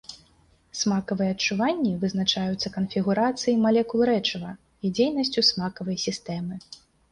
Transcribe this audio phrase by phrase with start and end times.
[0.79, 6.55] Смакавыя адчуванні вызначаюцца канфігурацыяй малекул рэчыва і дзейнасцю смакавай сістэмы.